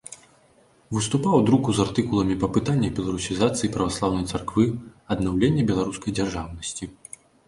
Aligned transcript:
Выступаў 0.95 1.33
у 1.41 1.41
друку 1.49 1.69
з 1.79 1.83
артыкуламі 1.87 2.37
па 2.43 2.47
пытаннях 2.55 2.95
беларусізацыі 2.99 3.69
праваслаўнай 3.75 4.25
царквы, 4.31 4.65
аднаўлення 5.17 5.67
беларускай 5.69 6.15
дзяржаўнасці. 6.21 6.89